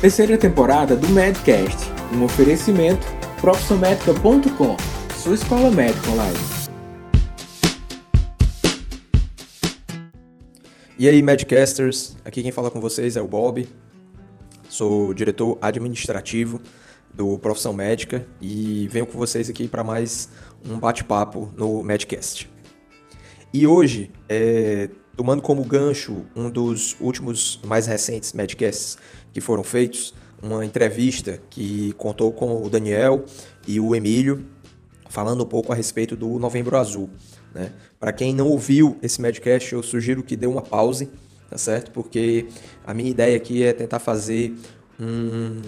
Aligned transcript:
Terceira 0.00 0.38
temporada 0.38 0.96
do 0.96 1.10
Medcast, 1.10 1.76
um 2.14 2.24
oferecimento 2.24 3.06
profissionmedica.com, 3.38 4.74
sua 5.14 5.34
escola 5.34 5.70
médica 5.70 6.08
online. 6.08 6.38
E 10.98 11.06
aí, 11.06 11.20
Medcasters, 11.20 12.16
aqui 12.24 12.42
quem 12.42 12.50
fala 12.50 12.70
com 12.70 12.80
vocês 12.80 13.14
é 13.14 13.20
o 13.20 13.28
Bob, 13.28 13.68
sou 14.70 15.12
diretor 15.12 15.58
administrativo 15.60 16.62
do 17.12 17.38
Profissão 17.38 17.74
Médica 17.74 18.26
e 18.40 18.88
venho 18.88 19.04
com 19.04 19.18
vocês 19.18 19.50
aqui 19.50 19.68
para 19.68 19.84
mais 19.84 20.30
um 20.64 20.78
bate-papo 20.78 21.52
no 21.54 21.82
Medcast. 21.82 22.50
E 23.52 23.66
hoje, 23.66 24.10
é, 24.30 24.88
tomando 25.16 25.42
como 25.42 25.64
gancho 25.64 26.24
um 26.34 26.50
dos 26.50 26.96
últimos 27.00 27.60
mais 27.64 27.86
recentes 27.86 28.32
Medcasts 28.32 28.96
que 29.32 29.40
foram 29.40 29.62
feitos, 29.62 30.14
uma 30.42 30.64
entrevista 30.64 31.40
que 31.50 31.92
contou 31.94 32.32
com 32.32 32.64
o 32.64 32.70
Daniel 32.70 33.24
e 33.66 33.78
o 33.78 33.94
Emílio, 33.94 34.44
falando 35.08 35.42
um 35.42 35.46
pouco 35.46 35.72
a 35.72 35.74
respeito 35.74 36.16
do 36.16 36.38
Novembro 36.38 36.76
Azul. 36.76 37.10
Né? 37.54 37.72
Para 37.98 38.12
quem 38.12 38.34
não 38.34 38.46
ouviu 38.46 38.96
esse 39.02 39.20
Medcast, 39.20 39.72
eu 39.72 39.82
sugiro 39.82 40.22
que 40.22 40.36
dê 40.36 40.46
uma 40.46 40.62
pause, 40.62 41.10
tá 41.48 41.58
certo? 41.58 41.90
Porque 41.90 42.46
a 42.86 42.94
minha 42.94 43.10
ideia 43.10 43.36
aqui 43.36 43.62
é 43.62 43.72
tentar 43.72 43.98
fazer 43.98 44.54
um. 44.98 45.60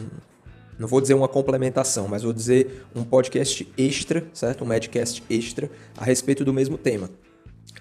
Não 0.78 0.88
vou 0.88 1.00
dizer 1.00 1.14
uma 1.14 1.28
complementação, 1.28 2.08
mas 2.08 2.22
vou 2.22 2.32
dizer 2.32 2.86
um 2.94 3.04
podcast 3.04 3.70
extra, 3.76 4.24
certo? 4.32 4.64
Um 4.64 4.66
Medcast 4.66 5.22
extra 5.28 5.70
a 5.96 6.04
respeito 6.04 6.44
do 6.44 6.52
mesmo 6.52 6.78
tema. 6.78 7.10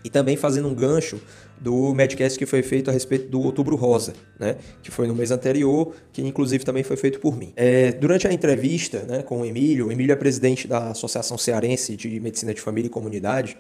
E 0.04 0.10
também 0.10 0.36
fazendo 0.36 0.68
um 0.68 0.74
gancho 0.74 1.22
do 1.60 1.94
Medcast 1.94 2.38
que 2.38 2.46
foi 2.46 2.64
feito 2.64 2.90
a 2.90 2.94
respeito 2.94 3.30
do 3.30 3.40
Outubro 3.42 3.76
Rosa, 3.76 4.14
né? 4.40 4.58
Que 4.82 4.90
foi 4.90 5.08
no 5.08 5.14
mês 5.14 5.30
anterior, 5.30 5.94
que 6.12 6.22
inclusive 6.22 6.64
também 6.64 6.84
foi 6.84 6.98
feito 6.98 7.20
por 7.20 7.38
mim. 7.38 7.54
É, 7.56 7.92
durante 7.92 8.28
a 8.28 8.34
entrevista 8.34 9.04
né, 9.04 9.22
com 9.22 9.42
o 9.42 9.46
Emílio, 9.46 9.88
o 9.88 9.92
Emílio 9.92 10.12
é 10.12 10.16
presidente 10.16 10.68
da 10.68 10.90
Associação 10.90 11.38
Cearense 11.38 11.96
de 11.96 12.20
Medicina 12.20 12.54
de 12.54 12.62
Família 12.62 12.88
e 12.88 12.90
Comunidade, 12.90 13.58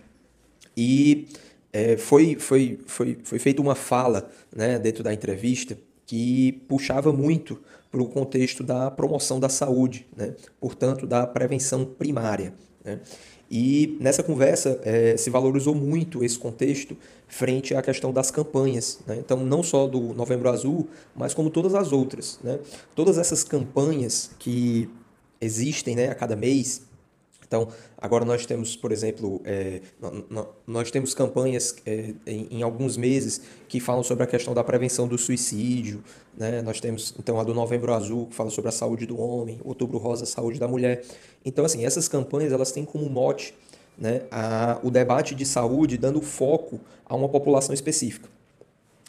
e 0.76 1.28
é, 1.72 1.96
foi, 1.96 2.36
foi, 2.40 2.80
foi, 2.86 3.18
foi 3.24 3.40
feita 3.40 3.62
uma 3.62 3.76
fala 3.76 4.30
né, 4.56 4.80
dentro 4.80 5.04
da 5.04 5.14
entrevista 5.14 5.78
que 6.06 6.64
puxava 6.68 7.14
muito 7.14 7.62
para 7.92 8.02
o 8.02 8.08
contexto 8.08 8.64
da 8.64 8.90
promoção 8.90 9.40
da 9.40 9.50
saúde, 9.50 10.08
né? 10.16 10.34
portanto, 10.60 11.06
da 11.06 11.28
prevenção 11.28 11.86
primária. 11.86 12.54
Né? 12.84 13.00
E 13.54 13.98
nessa 14.00 14.24
conversa 14.24 14.80
é, 14.82 15.18
se 15.18 15.30
valorizou 15.30 15.76
muito 15.76 16.24
esse 16.24 16.40
contexto 16.40 16.96
frente 17.28 17.76
à 17.76 17.82
questão 17.82 18.14
das 18.14 18.32
campanhas. 18.32 19.00
Né? 19.06 19.18
Então, 19.20 19.44
não 19.44 19.62
só 19.62 19.88
do 19.88 20.00
Novembro 20.14 20.50
Azul, 20.50 20.88
mas 21.14 21.34
como 21.34 21.50
todas 21.50 21.76
as 21.76 21.92
outras. 21.92 22.40
Né? 22.42 22.60
Todas 22.96 23.18
essas 23.18 23.44
campanhas 23.44 24.32
que 24.40 24.90
existem 25.42 25.98
né, 25.98 26.10
a 26.10 26.16
cada 26.16 26.34
mês, 26.34 26.84
então, 27.52 27.68
agora 27.98 28.24
nós 28.24 28.46
temos, 28.46 28.78
por 28.78 28.94
exemplo, 28.94 29.42
é, 29.44 29.82
nós 30.66 30.90
temos 30.90 31.14
campanhas 31.14 31.76
é, 31.86 32.14
em, 32.26 32.48
em, 32.50 32.64
alguns 32.64 32.96
meses 32.96 33.42
que 33.68 33.82
falam 33.82 34.04
sobre 34.04 34.24
a 34.24 34.28
questão 34.28 34.54
da 34.54 34.64
prevenção 34.64 35.06
do 35.06 35.18
suicídio, 35.18 36.02
né? 36.38 36.62
Nós 36.62 36.80
temos, 36.80 37.14
então, 37.20 37.38
a 37.42 37.44
do 37.44 37.54
Novembro 37.54 37.94
Azul, 37.94 38.28
que 38.28 38.36
fala 38.36 38.50
sobre 38.50 38.70
a 38.70 38.72
saúde 38.72 39.06
do 39.06 39.20
homem, 39.20 39.60
Outubro 39.66 39.98
Rosa, 39.98 40.24
a 40.24 40.28
saúde 40.28 40.62
da 40.62 40.68
mulher. 40.68 41.04
Então, 41.44 41.66
assim, 41.66 41.84
essas 41.84 42.08
campanhas, 42.08 42.54
elas 42.54 42.72
têm 42.72 42.86
como 42.86 43.10
mote 43.10 43.54
né, 43.98 44.22
a, 44.32 44.80
o 44.82 44.90
debate 44.90 45.36
de 45.36 45.46
saúde 45.46 45.98
dando 45.98 46.22
foco 46.22 46.80
a 47.06 47.18
uma 47.18 47.28
população 47.28 47.74
específica 47.74 48.30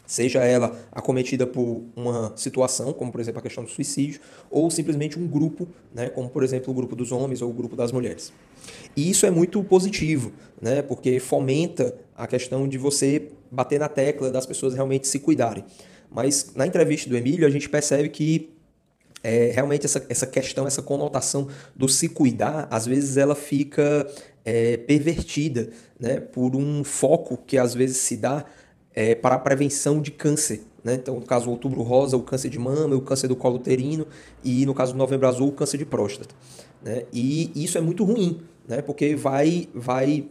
seja 0.05 0.39
ela 0.43 0.77
acometida 0.91 1.47
por 1.47 1.83
uma 1.95 2.33
situação, 2.35 2.93
como 2.93 3.11
por 3.11 3.21
exemplo 3.21 3.39
a 3.39 3.41
questão 3.41 3.63
do 3.63 3.69
suicídio, 3.69 4.19
ou 4.49 4.69
simplesmente 4.69 5.17
um 5.17 5.27
grupo, 5.27 5.67
né, 5.93 6.09
como 6.09 6.29
por 6.29 6.43
exemplo 6.43 6.71
o 6.71 6.75
grupo 6.75 6.95
dos 6.95 7.11
homens 7.11 7.41
ou 7.41 7.49
o 7.49 7.53
grupo 7.53 7.75
das 7.75 7.91
mulheres. 7.91 8.33
E 8.95 9.09
isso 9.09 9.25
é 9.25 9.31
muito 9.31 9.63
positivo, 9.63 10.31
né, 10.61 10.81
porque 10.81 11.19
fomenta 11.19 11.95
a 12.15 12.27
questão 12.27 12.67
de 12.67 12.77
você 12.77 13.29
bater 13.49 13.79
na 13.79 13.87
tecla 13.87 14.29
das 14.29 14.45
pessoas 14.45 14.73
realmente 14.73 15.07
se 15.07 15.19
cuidarem. 15.19 15.63
Mas 16.11 16.51
na 16.55 16.67
entrevista 16.67 17.09
do 17.09 17.17
Emílio, 17.17 17.47
a 17.47 17.49
gente 17.49 17.67
percebe 17.67 18.09
que 18.09 18.53
é, 19.23 19.51
realmente 19.53 19.85
essa, 19.85 20.05
essa 20.09 20.27
questão, 20.27 20.67
essa 20.67 20.81
conotação 20.81 21.47
do 21.75 21.87
se 21.87 22.09
cuidar, 22.09 22.67
às 22.69 22.85
vezes 22.85 23.15
ela 23.15 23.35
fica 23.35 24.05
é, 24.43 24.77
pervertida 24.77 25.69
né, 25.99 26.19
por 26.19 26.55
um 26.55 26.83
foco 26.83 27.37
que 27.37 27.57
às 27.57 27.73
vezes 27.73 27.97
se 27.97 28.17
dá 28.17 28.45
é, 28.95 29.15
para 29.15 29.35
a 29.35 29.39
prevenção 29.39 30.01
de 30.01 30.11
câncer. 30.11 30.61
Né? 30.83 30.95
Então, 30.95 31.15
no 31.15 31.25
caso 31.25 31.45
do 31.45 31.51
outubro 31.51 31.81
rosa, 31.81 32.17
o 32.17 32.21
câncer 32.21 32.49
de 32.49 32.59
mama, 32.59 32.95
o 32.95 33.01
câncer 33.01 33.27
do 33.27 33.35
colo 33.35 33.55
uterino 33.55 34.05
e, 34.43 34.65
no 34.65 34.73
caso 34.73 34.93
do 34.93 34.97
novembro 34.97 35.27
azul, 35.27 35.49
o 35.49 35.51
câncer 35.51 35.77
de 35.77 35.85
próstata. 35.85 36.35
Né? 36.81 37.03
E 37.11 37.51
isso 37.55 37.77
é 37.77 37.81
muito 37.81 38.03
ruim, 38.03 38.41
né? 38.67 38.81
porque 38.81 39.15
vai, 39.15 39.69
vai, 39.73 40.27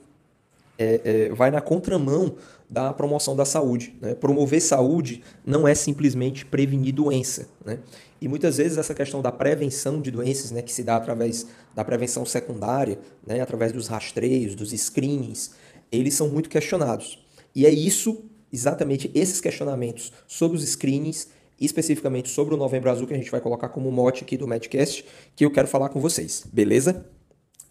é, 0.79 1.01
é, 1.05 1.29
vai 1.31 1.51
na 1.51 1.61
contramão 1.61 2.35
da 2.69 2.93
promoção 2.93 3.35
da 3.35 3.45
saúde. 3.45 3.95
Né? 4.01 4.15
Promover 4.15 4.61
saúde 4.61 5.23
não 5.45 5.67
é 5.67 5.75
simplesmente 5.75 6.45
prevenir 6.45 6.95
doença. 6.95 7.49
Né? 7.65 7.79
E 8.21 8.29
muitas 8.29 8.59
vezes 8.59 8.79
essa 8.79 8.95
questão 8.95 9.21
da 9.21 9.33
prevenção 9.33 10.01
de 10.01 10.11
doenças, 10.11 10.53
né, 10.53 10.63
que 10.63 10.73
se 10.73 10.85
dá 10.85 10.95
através 10.95 11.45
da 11.75 11.85
prevenção 11.85 12.25
secundária, 12.25 12.99
né, 13.27 13.41
através 13.41 13.73
dos 13.73 13.89
rastreios, 13.89 14.55
dos 14.55 14.71
screenings, 14.71 15.51
eles 15.91 16.15
são 16.15 16.29
muito 16.29 16.49
questionados. 16.49 17.19
E 17.53 17.67
é 17.67 17.71
isso 17.71 18.23
exatamente 18.53 19.11
esses 19.15 19.41
questionamentos 19.41 20.13
sobre 20.27 20.57
os 20.57 20.65
screenings, 20.65 21.29
especificamente 21.61 22.29
sobre 22.29 22.55
o 22.55 22.57
Novembro 22.57 22.91
Azul, 22.91 23.07
que 23.07 23.15
a 23.15 23.17
gente 23.17 23.31
vai 23.31 23.41
colocar 23.41 23.69
como 23.69 23.91
mote 23.91 24.25
aqui 24.25 24.37
do 24.37 24.47
Madcast, 24.47 25.05
que 25.35 25.45
eu 25.45 25.51
quero 25.51 25.69
falar 25.69 25.89
com 25.89 26.01
vocês, 26.01 26.45
beleza? 26.53 27.07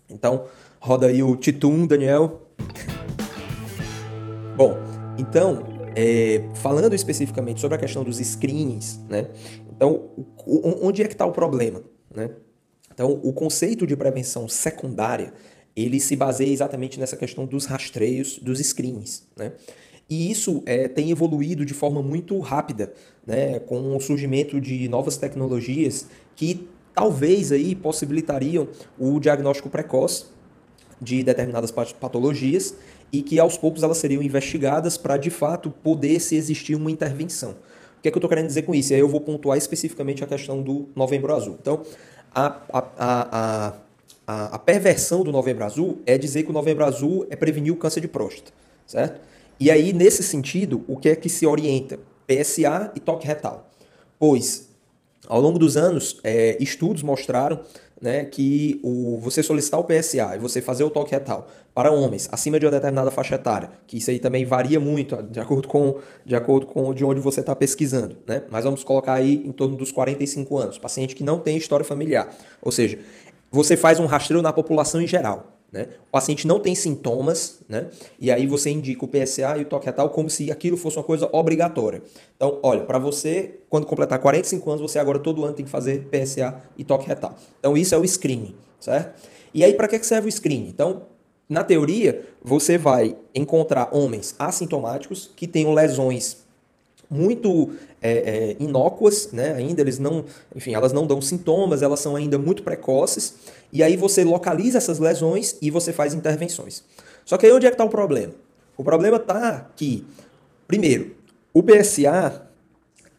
Então, 0.09 0.45
roda 0.79 1.07
aí 1.07 1.21
o 1.21 1.35
Titum, 1.35 1.85
Daniel. 1.85 2.41
Bom, 4.57 4.77
então, 5.17 5.63
é, 5.95 6.43
falando 6.55 6.93
especificamente 6.93 7.61
sobre 7.61 7.75
a 7.75 7.79
questão 7.79 8.03
dos 8.03 8.17
screenings, 8.17 8.99
né? 9.09 9.27
Então, 9.69 10.09
onde 10.81 11.01
é 11.01 11.07
que 11.07 11.13
está 11.13 11.25
o 11.25 11.31
problema, 11.31 11.81
né? 12.13 12.31
Então, 12.93 13.19
o 13.23 13.33
conceito 13.33 13.87
de 13.87 13.95
prevenção 13.95 14.47
secundária, 14.47 15.33
ele 15.75 15.99
se 15.99 16.15
baseia 16.15 16.51
exatamente 16.51 16.99
nessa 16.99 17.15
questão 17.15 17.45
dos 17.45 17.65
rastreios, 17.65 18.37
dos 18.39 18.59
screenings, 18.59 19.27
né? 19.35 19.53
E 20.09 20.29
isso 20.29 20.61
é, 20.65 20.89
tem 20.89 21.09
evoluído 21.09 21.65
de 21.65 21.73
forma 21.73 22.03
muito 22.03 22.37
rápida, 22.39 22.91
né, 23.25 23.59
com 23.59 23.95
o 23.95 23.99
surgimento 24.01 24.59
de 24.59 24.89
novas 24.89 25.15
tecnologias 25.15 26.07
que 26.35 26.67
talvez 26.93 27.53
aí 27.53 27.73
possibilitariam 27.73 28.67
o 28.99 29.21
diagnóstico 29.21 29.69
precoce 29.69 30.25
de 31.01 31.23
determinadas 31.23 31.71
patologias 31.71 32.75
e 33.11 33.21
que 33.21 33.39
aos 33.39 33.57
poucos 33.57 33.83
elas 33.83 33.97
seriam 33.97 34.21
investigadas 34.21 34.97
para 34.97 35.15
de 35.15 35.29
fato 35.29 35.71
poder 35.71 36.19
se 36.19 36.35
existir 36.35 36.75
uma 36.75 36.91
intervenção. 36.91 37.51
O 37.97 38.01
que 38.01 38.07
é 38.07 38.11
que 38.11 38.17
eu 38.17 38.19
estou 38.19 38.29
querendo 38.29 38.47
dizer 38.47 38.63
com 38.63 38.73
isso? 38.73 38.93
E 38.93 38.95
aí 38.95 38.99
eu 38.99 39.07
vou 39.07 39.21
pontuar 39.21 39.57
especificamente 39.57 40.23
a 40.23 40.27
questão 40.27 40.61
do 40.61 40.89
Novembro 40.95 41.33
Azul. 41.33 41.57
Então, 41.61 41.83
a, 42.33 42.61
a, 42.71 42.79
a, 42.97 43.67
a, 43.67 43.73
a 44.51 44.59
perversão 44.59 45.23
do 45.23 45.31
Novembro 45.31 45.63
Azul 45.63 46.01
é 46.05 46.17
dizer 46.17 46.43
que 46.43 46.49
o 46.49 46.53
Novembro 46.53 46.85
Azul 46.85 47.25
é 47.29 47.35
prevenir 47.35 47.73
o 47.73 47.75
câncer 47.75 48.01
de 48.01 48.07
próstata, 48.07 48.51
certo? 48.85 49.19
E 49.59 49.69
aí, 49.69 49.93
nesse 49.93 50.23
sentido, 50.23 50.83
o 50.87 50.97
que 50.97 51.09
é 51.09 51.15
que 51.15 51.29
se 51.29 51.45
orienta? 51.45 51.99
PSA 52.25 52.91
e 52.95 52.99
toque 52.99 53.27
retal. 53.27 53.69
Pois, 54.17 54.69
ao 55.27 55.39
longo 55.39 55.59
dos 55.59 55.77
anos, 55.77 56.19
é, 56.23 56.57
estudos 56.59 57.03
mostraram 57.03 57.59
né, 58.01 58.25
que 58.25 58.79
o, 58.83 59.19
você 59.19 59.43
solicitar 59.43 59.79
o 59.79 59.83
PSA 59.83 60.35
e 60.35 60.39
você 60.39 60.61
fazer 60.61 60.83
o 60.83 60.89
toque 60.89 61.11
retal 61.11 61.47
para 61.73 61.91
homens 61.91 62.27
acima 62.31 62.59
de 62.59 62.65
uma 62.65 62.71
determinada 62.71 63.11
faixa 63.11 63.35
etária, 63.35 63.69
que 63.85 63.97
isso 63.97 64.09
aí 64.09 64.19
também 64.19 64.43
varia 64.43 64.79
muito 64.79 65.15
de 65.23 65.39
acordo 65.39 65.67
com, 65.67 65.99
de 66.25 66.35
acordo 66.35 66.65
com 66.65 66.93
de 66.93 67.05
onde 67.05 67.21
você 67.21 67.39
está 67.39 67.55
pesquisando, 67.55 68.17
né? 68.25 68.43
mas 68.49 68.63
vamos 68.63 68.83
colocar 68.83 69.13
aí 69.13 69.43
em 69.45 69.51
torno 69.51 69.75
dos 69.77 69.91
45 69.91 70.57
anos, 70.57 70.77
paciente 70.79 71.15
que 71.15 71.23
não 71.23 71.39
tem 71.39 71.55
história 71.55 71.85
familiar. 71.85 72.35
Ou 72.61 72.71
seja, 72.71 72.97
você 73.51 73.75
faz 73.75 73.99
um 73.99 74.05
rastreio 74.05 74.41
na 74.41 74.53
população 74.53 75.01
em 75.01 75.07
geral. 75.07 75.57
Né? 75.71 75.87
O 76.07 76.11
paciente 76.11 76.45
não 76.45 76.59
tem 76.59 76.75
sintomas, 76.75 77.59
né? 77.67 77.87
e 78.19 78.29
aí 78.31 78.45
você 78.45 78.69
indica 78.69 79.05
o 79.05 79.07
PSA 79.07 79.57
e 79.57 79.61
o 79.61 79.65
toque 79.65 79.85
retal 79.85 80.09
como 80.09 80.29
se 80.29 80.51
aquilo 80.51 80.75
fosse 80.75 80.97
uma 80.97 81.03
coisa 81.03 81.29
obrigatória. 81.31 82.01
Então, 82.35 82.59
olha, 82.61 82.81
para 82.81 82.99
você, 82.99 83.59
quando 83.69 83.85
completar 83.85 84.19
45 84.19 84.69
anos, 84.69 84.81
você 84.81 84.99
agora 84.99 85.19
todo 85.19 85.45
ano 85.45 85.53
tem 85.53 85.65
que 85.65 85.71
fazer 85.71 86.07
PSA 86.09 86.61
e 86.77 86.83
toque 86.83 87.07
retal. 87.07 87.35
Então, 87.59 87.77
isso 87.77 87.95
é 87.95 87.97
o 87.97 88.05
screening, 88.05 88.55
certo? 88.79 89.21
E 89.53 89.63
aí, 89.63 89.73
para 89.73 89.87
que 89.87 90.01
serve 90.03 90.27
o 90.27 90.31
screening? 90.31 90.67
Então, 90.67 91.03
na 91.47 91.63
teoria, 91.63 92.25
você 92.43 92.77
vai 92.77 93.15
encontrar 93.35 93.89
homens 93.93 94.35
assintomáticos 94.39 95.31
que 95.35 95.47
tenham 95.47 95.73
lesões 95.73 96.45
muito 97.11 97.71
é, 98.01 98.11
é, 98.11 98.55
inócuas, 98.57 99.31
né? 99.33 99.53
Ainda 99.53 99.81
eles 99.81 99.99
não, 99.99 100.23
enfim, 100.55 100.73
elas 100.73 100.93
não 100.93 101.05
dão 101.05 101.21
sintomas, 101.21 101.81
elas 101.81 101.99
são 101.99 102.15
ainda 102.15 102.37
muito 102.39 102.63
precoces. 102.63 103.35
E 103.73 103.83
aí 103.83 103.97
você 103.97 104.23
localiza 104.23 104.77
essas 104.77 104.97
lesões 104.97 105.57
e 105.61 105.69
você 105.69 105.91
faz 105.91 106.13
intervenções. 106.13 106.83
Só 107.25 107.37
que 107.37 107.45
aí 107.45 107.51
onde 107.51 107.65
é 107.65 107.69
que 107.69 107.75
está 107.75 107.83
o 107.83 107.89
problema? 107.89 108.33
O 108.77 108.83
problema 108.83 109.17
está 109.17 109.69
que, 109.75 110.05
primeiro, 110.67 111.11
o 111.53 111.61
PSA 111.61 112.47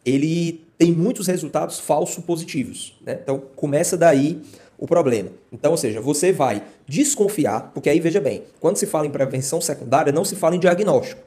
ele 0.03 0.65
tem 0.77 0.91
muitos 0.91 1.27
resultados 1.27 1.79
falsos 1.79 2.23
positivos. 2.25 2.97
Né? 3.05 3.19
Então, 3.21 3.41
começa 3.55 3.95
daí 3.95 4.41
o 4.77 4.87
problema. 4.87 5.29
Então, 5.51 5.71
ou 5.71 5.77
seja, 5.77 6.01
você 6.01 6.31
vai 6.33 6.63
desconfiar, 6.87 7.71
porque 7.73 7.89
aí 7.89 7.99
veja 7.99 8.19
bem, 8.19 8.43
quando 8.59 8.77
se 8.77 8.85
fala 8.85 9.05
em 9.05 9.11
prevenção 9.11 9.61
secundária, 9.61 10.11
não 10.11 10.25
se 10.25 10.35
fala 10.35 10.55
em 10.55 10.59
diagnóstico, 10.59 11.21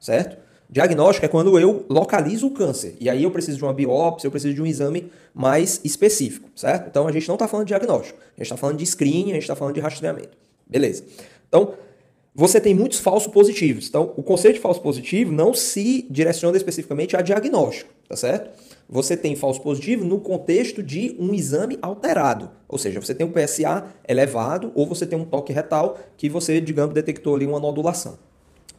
certo? 0.00 0.38
Diagnóstico 0.72 1.26
é 1.26 1.28
quando 1.28 1.58
eu 1.58 1.84
localizo 1.86 2.46
o 2.46 2.50
câncer. 2.50 2.96
E 2.98 3.10
aí 3.10 3.24
eu 3.24 3.30
preciso 3.30 3.58
de 3.58 3.62
uma 3.62 3.74
biópsia, 3.74 4.26
eu 4.26 4.30
preciso 4.30 4.54
de 4.54 4.62
um 4.62 4.64
exame 4.64 5.12
mais 5.34 5.78
específico, 5.84 6.48
certo? 6.56 6.88
Então 6.88 7.06
a 7.06 7.12
gente 7.12 7.28
não 7.28 7.34
está 7.34 7.46
falando 7.46 7.66
de 7.66 7.74
diagnóstico. 7.74 8.18
A 8.18 8.38
gente 8.38 8.44
está 8.44 8.56
falando 8.56 8.78
de 8.78 8.86
screening, 8.86 9.32
a 9.32 9.34
gente 9.34 9.42
está 9.42 9.54
falando 9.54 9.74
de 9.74 9.80
rastreamento. 9.80 10.30
Beleza. 10.66 11.04
Então, 11.46 11.74
você 12.34 12.58
tem 12.58 12.74
muitos 12.74 13.00
falsos 13.00 13.30
positivos. 13.30 13.86
Então, 13.86 14.14
o 14.16 14.22
conceito 14.22 14.54
de 14.54 14.60
falso 14.62 14.80
positivo 14.80 15.30
não 15.30 15.52
se 15.52 16.06
direciona 16.08 16.56
especificamente 16.56 17.14
a 17.14 17.20
diagnóstico, 17.20 17.92
tá 18.08 18.16
certo? 18.16 18.58
Você 18.88 19.14
tem 19.14 19.36
falso 19.36 19.60
positivo 19.60 20.06
no 20.06 20.20
contexto 20.20 20.82
de 20.82 21.14
um 21.20 21.34
exame 21.34 21.78
alterado. 21.82 22.50
Ou 22.66 22.78
seja, 22.78 22.98
você 22.98 23.14
tem 23.14 23.26
um 23.26 23.30
PSA 23.30 23.84
elevado 24.08 24.72
ou 24.74 24.86
você 24.86 25.04
tem 25.04 25.18
um 25.18 25.26
toque 25.26 25.52
retal 25.52 25.98
que 26.16 26.30
você, 26.30 26.62
digamos, 26.62 26.94
detectou 26.94 27.34
ali 27.36 27.44
uma 27.44 27.60
nodulação. 27.60 28.31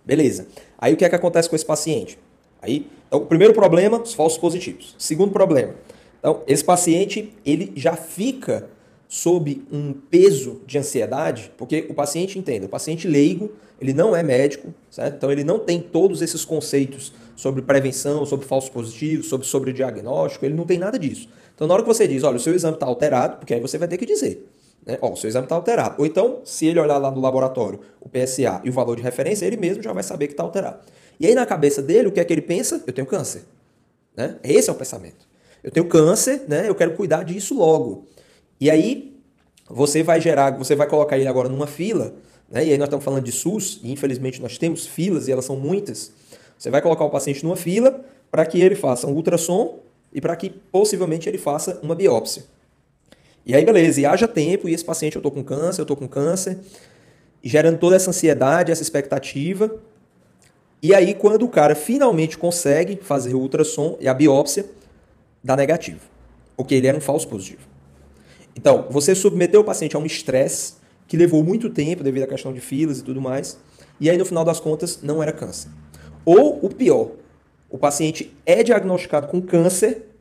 Beleza. 0.06 0.48
Aí 0.78 0.94
o 0.94 0.98
que 0.98 1.06
é 1.06 1.10
que 1.10 1.16
acontece 1.16 1.50
com 1.50 1.56
esse 1.56 1.66
paciente? 1.66 2.18
Aí, 2.62 2.88
então, 3.08 3.20
o 3.20 3.26
primeiro 3.26 3.54
problema, 3.54 4.02
os 4.02 4.14
falsos 4.14 4.38
positivos. 4.38 4.96
Segundo 4.98 5.32
problema, 5.32 5.76
então, 6.20 6.42
esse 6.48 6.64
paciente 6.64 7.34
ele 7.46 7.74
já 7.76 7.96
fica 7.96 8.70
sob 9.10 9.62
um 9.72 9.94
peso 9.94 10.62
de 10.66 10.78
ansiedade, 10.78 11.52
porque 11.56 11.86
o 11.90 11.94
paciente 11.94 12.40
entende, 12.40 12.66
o 12.66 12.70
paciente 12.70 13.08
leigo, 13.08 13.52
ele 13.80 13.94
não 13.94 14.16
é 14.16 14.24
médico, 14.24 14.74
certo? 14.90 15.18
Então 15.18 15.32
ele 15.32 15.44
não 15.44 15.60
tem 15.60 15.80
todos 15.80 16.22
esses 16.22 16.44
conceitos 16.44 17.14
sobre 17.36 17.62
prevenção, 17.62 18.26
sobre 18.26 18.48
falsos 18.48 18.72
positivos, 18.72 19.28
sobre 19.28 19.46
sobrediagnóstico, 19.46 20.46
ele 20.46 20.56
não 20.56 20.66
tem 20.66 20.80
nada 20.80 20.98
disso. 20.98 21.30
Então 21.54 21.68
na 21.68 21.76
hora 21.76 21.84
que 21.84 21.90
você 21.90 22.08
diz, 22.08 22.24
olha, 22.24 22.38
o 22.38 22.40
seu 22.40 22.56
exame 22.56 22.76
está 22.76 22.88
alterado, 22.88 23.38
porque 23.38 23.54
aí 23.54 23.60
você 23.60 23.78
vai 23.78 23.88
ter 23.88 23.98
que 23.98 24.06
dizer, 24.06 24.48
né? 24.86 24.98
Ó, 25.02 25.16
seu 25.16 25.30
exame 25.30 25.46
está 25.46 25.56
alterado. 25.56 25.96
Ou 26.00 26.06
então, 26.06 26.42
se 26.44 26.66
ele 26.66 26.80
olhar 26.80 26.98
lá 26.98 27.10
no 27.10 27.22
laboratório 27.22 27.80
o 28.00 28.10
PSA 28.10 28.62
e 28.64 28.70
o 28.70 28.74
valor 28.74 28.96
de 28.96 29.02
referência, 29.02 29.46
ele 29.46 29.58
mesmo 29.58 29.82
já 29.82 29.94
vai 29.94 30.04
saber 30.04 30.28
que 30.28 30.34
está 30.34 30.44
alterado. 30.44 30.80
E 31.20 31.26
aí 31.26 31.36
na 31.36 31.46
cabeça 31.46 31.82
dele, 31.82 32.08
o 32.08 32.12
que 32.12 32.20
é 32.20 32.26
que 32.26 32.34
ele 32.34 32.42
pensa? 32.42 32.84
Eu 32.86 32.94
tenho 32.94 33.08
câncer. 33.08 33.44
Né? 34.16 34.38
Esse 34.44 34.70
é 34.70 34.74
o 34.74 34.76
pensamento. 34.76 35.28
Eu 35.64 35.72
tenho 35.72 35.88
câncer, 35.88 36.44
né? 36.48 36.68
eu 36.68 36.76
quero 36.76 36.94
cuidar 36.96 37.24
disso 37.24 37.58
logo. 37.58 38.06
E 38.60 38.70
aí 38.70 39.16
você 39.70 40.04
vai 40.04 40.20
gerar, 40.20 40.58
você 40.58 40.76
vai 40.76 40.88
colocar 40.88 41.18
ele 41.18 41.28
agora 41.28 41.48
numa 41.48 41.68
fila, 41.68 42.14
né? 42.50 42.66
e 42.66 42.72
aí 42.72 42.78
nós 42.78 42.88
estamos 42.88 43.06
falando 43.06 43.24
de 43.24 43.32
SUS, 43.32 43.80
e 43.82 43.92
infelizmente 43.92 44.42
nós 44.42 44.58
temos 44.58 44.86
filas 44.86 45.28
e 45.28 45.32
elas 45.32 45.46
são 45.46 45.56
muitas. 45.56 46.12
Você 46.58 46.70
vai 46.70 46.82
colocar 46.82 47.06
o 47.06 47.10
paciente 47.10 47.44
numa 47.44 47.56
fila 47.56 48.04
para 48.30 48.46
que 48.46 48.62
ele 48.62 48.76
faça 48.76 49.08
um 49.08 49.14
ultrassom 49.14 49.80
e 50.14 50.20
para 50.20 50.36
que 50.36 50.50
possivelmente 50.50 51.30
ele 51.30 51.38
faça 51.38 51.80
uma 51.82 51.96
biópsia. 51.96 52.44
E 53.46 53.54
aí, 53.54 53.66
beleza, 53.66 54.00
e 54.00 54.06
haja 54.06 54.28
tempo, 54.28 54.70
e 54.70 54.74
esse 54.74 54.86
paciente, 54.86 55.16
eu 55.16 55.22
tô 55.22 55.30
com 55.30 55.44
câncer, 55.44 55.82
eu 55.82 55.86
tô 55.86 55.96
com 55.96 56.08
câncer, 56.08 56.60
gerando 57.44 57.78
toda 57.78 57.96
essa 57.96 58.10
ansiedade, 58.10 58.72
essa 58.72 58.82
expectativa. 58.82 59.76
E 60.82 60.94
aí, 60.94 61.14
quando 61.14 61.44
o 61.44 61.50
cara 61.50 61.76
finalmente 61.76 62.38
consegue 62.38 63.00
fazer 63.02 63.34
o 63.34 63.40
ultrassom 63.40 63.98
e 64.00 64.08
a 64.08 64.14
biópsia, 64.14 64.66
dá 65.44 65.56
negativo. 65.56 66.00
Porque 66.56 66.76
ele 66.76 66.88
era 66.88 66.98
um 66.98 67.02
falso 67.02 67.28
positivo. 67.28 67.68
Então, 68.56 68.88
você 68.90 69.14
submeteu 69.14 69.62
o 69.62 69.64
paciente 69.64 69.96
a 69.96 70.00
um 70.00 70.06
estresse 70.06 70.76
que 71.08 71.18
levou 71.18 71.44
muito 71.44 71.70
tempo 71.70 72.04
devido 72.04 72.24
à 72.24 72.28
questão 72.28 72.54
de 72.54 72.62
filas 72.62 73.00
e 73.00 73.04
tudo 73.04 73.20
mais, 73.20 73.58
e 74.00 74.10
aí 74.10 74.18
no 74.18 74.26
final 74.26 74.44
das 74.44 74.60
contas 74.60 75.00
não 75.02 75.22
era 75.22 75.32
câncer. 75.32 75.70
Ou 76.26 76.60
o 76.64 76.70
pior, 76.70 77.12
o 77.70 77.78
paciente 77.78 78.36
é 78.46 78.64
diagnosticado 78.64 79.28
com 79.28 79.42
câncer? 79.42 80.13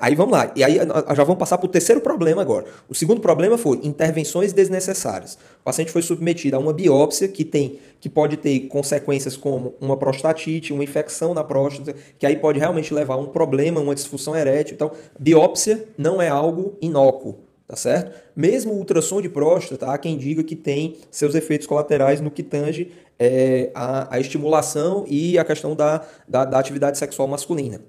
Aí 0.00 0.16
vamos 0.16 0.32
lá. 0.32 0.50
E 0.56 0.64
aí 0.64 0.76
já 0.76 1.22
vamos 1.22 1.38
passar 1.38 1.56
para 1.56 1.66
o 1.66 1.68
terceiro 1.68 2.00
problema 2.00 2.42
agora. 2.42 2.66
O 2.88 2.94
segundo 2.94 3.20
problema 3.20 3.56
foi 3.56 3.78
intervenções 3.84 4.52
desnecessárias. 4.52 5.38
O 5.60 5.64
paciente 5.64 5.92
foi 5.92 6.02
submetido 6.02 6.56
a 6.56 6.58
uma 6.58 6.72
biópsia 6.72 7.28
que 7.28 7.44
tem 7.44 7.78
que 8.00 8.08
pode 8.08 8.36
ter 8.36 8.60
consequências 8.68 9.36
como 9.36 9.74
uma 9.80 9.96
prostatite, 9.96 10.72
uma 10.72 10.84
infecção 10.84 11.34
na 11.34 11.44
próstata, 11.44 11.94
que 12.18 12.26
aí 12.26 12.36
pode 12.36 12.58
realmente 12.58 12.92
levar 12.94 13.14
a 13.14 13.18
um 13.18 13.26
problema, 13.26 13.80
uma 13.80 13.94
disfunção 13.94 14.36
erétil. 14.36 14.74
Então, 14.74 14.90
biópsia 15.18 15.84
não 15.96 16.20
é 16.22 16.28
algo 16.28 16.76
inócuo, 16.80 17.38
tá 17.66 17.76
certo? 17.76 18.12
Mesmo 18.36 18.72
ultrassom 18.72 19.20
de 19.20 19.28
próstata, 19.28 19.86
há 19.86 19.98
quem 19.98 20.16
diga 20.16 20.44
que 20.44 20.54
tem 20.54 20.96
seus 21.10 21.34
efeitos 21.34 21.66
colaterais 21.66 22.20
no 22.20 22.30
que 22.30 22.42
tange 22.42 22.92
é, 23.18 23.70
a, 23.74 24.14
a, 24.14 24.20
estimulação 24.20 25.04
e 25.08 25.36
a 25.38 25.44
questão 25.44 25.74
da, 25.74 26.04
da, 26.26 26.44
da 26.44 26.58
atividade 26.58 26.98
sexual 26.98 27.26
masculina. 27.26 27.80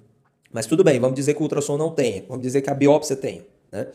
Mas 0.52 0.66
tudo 0.66 0.84
bem, 0.84 1.00
vamos 1.00 1.16
dizer 1.16 1.34
que 1.34 1.40
o 1.40 1.44
ultrassom 1.44 1.78
não 1.78 1.92
tenha, 1.92 2.24
vamos 2.28 2.42
dizer 2.42 2.62
que 2.62 2.70
a 2.70 2.74
biópsia 2.74 3.16
tenha. 3.16 3.46
Né? 3.72 3.88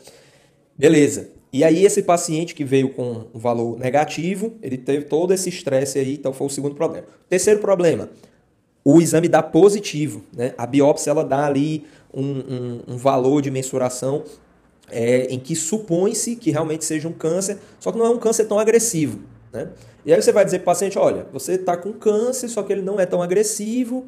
Beleza. 0.77 1.31
E 1.53 1.63
aí 1.63 1.85
esse 1.85 2.03
paciente 2.03 2.55
que 2.55 2.65
veio 2.65 2.91
com 2.91 3.27
um 3.33 3.39
valor 3.39 3.79
negativo, 3.79 4.55
ele 4.63 4.77
teve 4.77 5.05
todo 5.05 5.33
esse 5.33 5.49
estresse 5.49 5.99
aí, 5.99 6.15
então 6.15 6.33
foi 6.33 6.47
o 6.47 6.51
segundo 6.51 6.75
problema. 6.75 7.07
Terceiro 7.29 7.61
problema, 7.61 8.11
o 8.85 9.01
exame 9.01 9.29
dá 9.29 9.43
positivo. 9.43 10.23
Né? 10.33 10.53
A 10.59 10.67
biópsia 10.67 11.11
ela 11.11 11.25
dá 11.25 11.47
ali 11.47 11.85
um, 12.13 12.23
um, 12.23 12.81
um 12.89 12.97
valor 12.97 13.41
de 13.41 13.51
mensuração 13.51 14.25
é, 14.91 15.27
em 15.27 15.39
que 15.39 15.57
supõe-se 15.57 16.37
que 16.37 16.51
realmente 16.51 16.85
seja 16.85 17.09
um 17.09 17.13
câncer, 17.13 17.59
só 17.81 17.91
que 17.91 17.99
não 17.99 18.07
é 18.07 18.11
um 18.11 18.19
câncer 18.19 18.45
tão 18.45 18.59
agressivo. 18.59 19.21
Né? 19.53 19.69
E 20.05 20.13
aí 20.13 20.21
você 20.21 20.33
vai 20.33 20.45
dizer 20.45 20.59
para 20.59 20.65
o 20.65 20.67
paciente, 20.67 20.99
olha, 20.99 21.27
você 21.33 21.53
está 21.53 21.77
com 21.77 21.93
câncer, 21.93 22.49
só 22.49 22.63
que 22.63 22.73
ele 22.73 22.83
não 22.83 23.01
é 23.01 23.07
tão 23.07 23.23
agressivo, 23.23 24.07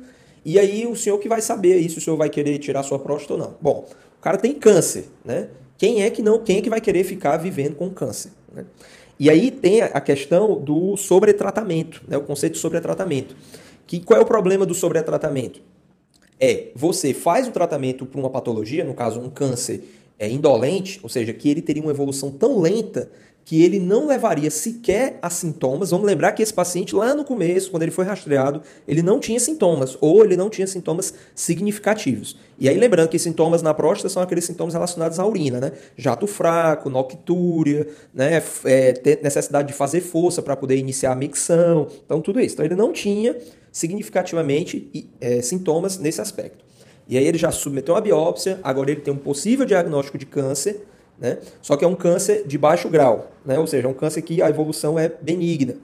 e 0.48 0.60
aí 0.60 0.86
o 0.86 0.94
senhor 0.94 1.18
que 1.18 1.28
vai 1.28 1.40
saber 1.40 1.72
aí 1.72 1.88
se 1.90 1.98
o 1.98 2.00
senhor 2.00 2.16
vai 2.16 2.30
querer 2.30 2.56
tirar 2.58 2.84
sua 2.84 3.00
próstata 3.00 3.34
ou 3.34 3.38
não. 3.40 3.56
Bom, 3.60 3.84
o 4.16 4.22
cara 4.22 4.38
tem 4.38 4.54
câncer, 4.54 5.08
né? 5.24 5.48
Quem 5.76 6.04
é 6.04 6.08
que 6.08 6.22
não, 6.22 6.38
quem 6.38 6.58
é 6.58 6.62
que 6.62 6.70
vai 6.70 6.80
querer 6.80 7.02
ficar 7.02 7.36
vivendo 7.36 7.74
com 7.74 7.90
câncer? 7.90 8.30
Né? 8.54 8.64
E 9.18 9.28
aí 9.28 9.50
tem 9.50 9.82
a 9.82 10.00
questão 10.00 10.60
do 10.60 10.96
sobretratamento, 10.96 12.00
né? 12.06 12.16
o 12.16 12.22
conceito 12.22 12.52
de 12.52 12.60
sobretratamento. 12.60 13.34
Que, 13.88 13.98
qual 13.98 14.20
é 14.20 14.22
o 14.22 14.26
problema 14.26 14.64
do 14.64 14.72
sobretratamento? 14.72 15.60
É, 16.38 16.68
você 16.76 17.12
faz 17.12 17.48
o 17.48 17.50
tratamento 17.50 18.06
para 18.06 18.20
uma 18.20 18.30
patologia, 18.30 18.84
no 18.84 18.94
caso 18.94 19.18
um 19.18 19.28
câncer 19.28 19.82
é, 20.18 20.28
indolente, 20.28 21.00
ou 21.02 21.08
seja, 21.08 21.32
que 21.32 21.48
ele 21.48 21.62
teria 21.62 21.82
uma 21.82 21.92
evolução 21.92 22.30
tão 22.30 22.60
lenta 22.60 23.10
que 23.46 23.62
ele 23.62 23.78
não 23.78 24.08
levaria 24.08 24.50
sequer 24.50 25.20
a 25.22 25.30
sintomas. 25.30 25.92
Vamos 25.92 26.04
lembrar 26.04 26.32
que 26.32 26.42
esse 26.42 26.52
paciente, 26.52 26.96
lá 26.96 27.14
no 27.14 27.24
começo, 27.24 27.70
quando 27.70 27.84
ele 27.84 27.92
foi 27.92 28.04
rastreado, 28.04 28.60
ele 28.88 29.02
não 29.02 29.20
tinha 29.20 29.38
sintomas, 29.38 29.96
ou 30.00 30.24
ele 30.24 30.36
não 30.36 30.50
tinha 30.50 30.66
sintomas 30.66 31.14
significativos. 31.32 32.36
E 32.58 32.68
aí, 32.68 32.76
lembrando 32.76 33.08
que 33.08 33.20
sintomas 33.20 33.62
na 33.62 33.72
próstata 33.72 34.08
são 34.08 34.20
aqueles 34.20 34.44
sintomas 34.44 34.74
relacionados 34.74 35.20
à 35.20 35.24
urina, 35.24 35.60
né? 35.60 35.70
Jato 35.96 36.26
fraco, 36.26 36.90
noctúria, 36.90 37.86
né? 38.12 38.42
É, 38.64 39.20
necessidade 39.22 39.68
de 39.68 39.74
fazer 39.74 40.00
força 40.00 40.42
para 40.42 40.56
poder 40.56 40.76
iniciar 40.76 41.12
a 41.12 41.16
micção, 41.16 41.86
então 42.04 42.20
tudo 42.20 42.40
isso. 42.40 42.54
Então, 42.54 42.66
ele 42.66 42.74
não 42.74 42.92
tinha 42.92 43.36
significativamente 43.70 45.08
é, 45.20 45.40
sintomas 45.40 45.98
nesse 45.98 46.20
aspecto. 46.20 46.65
E 47.08 47.16
aí, 47.16 47.26
ele 47.26 47.38
já 47.38 47.50
submeteu 47.50 47.96
a 47.96 48.00
biópsia, 48.00 48.60
agora 48.62 48.90
ele 48.90 49.00
tem 49.00 49.12
um 49.12 49.18
possível 49.18 49.64
diagnóstico 49.64 50.18
de 50.18 50.26
câncer 50.26 50.84
né? 51.18 51.38
Só 51.62 51.76
que 51.76 51.84
é 51.84 51.88
um 51.88 51.94
câncer 51.94 52.46
de 52.46 52.58
baixo 52.58 52.88
grau, 52.88 53.32
né? 53.44 53.58
ou 53.58 53.66
seja, 53.66 53.86
é 53.86 53.90
um 53.90 53.94
câncer 53.94 54.22
que 54.22 54.42
a 54.42 54.48
evolução 54.50 54.98
é 54.98 55.08
benigna. 55.08 55.76